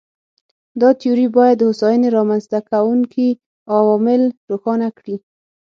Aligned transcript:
دا 0.81 0.89
تیوري 0.99 1.27
باید 1.37 1.55
د 1.57 1.63
هوساینې 1.69 2.09
رامنځته 2.17 2.59
کوونکي 2.69 3.27
عوامل 3.77 4.21
روښانه 4.49 4.87
کړي. 4.97 5.15